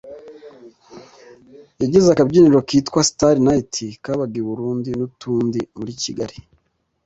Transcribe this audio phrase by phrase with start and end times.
[1.81, 3.73] yagize akabyiniro kitwa Star Night
[4.05, 6.37] kabaga i Burundi n’utundi muri Kigali